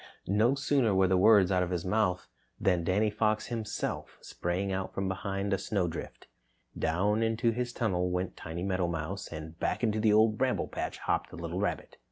[0.25, 2.25] No sooner were the words out of his mouth
[2.59, 6.25] than Danny Fox himself sprang out from behind a snowdrift.
[6.75, 11.29] Down into his tunnel went Timmy Meadowmouse and back into the Old Bramble Patch hopped
[11.29, 11.97] the little rabbit.